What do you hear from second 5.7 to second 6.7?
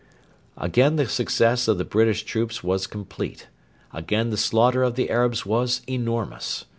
enormous.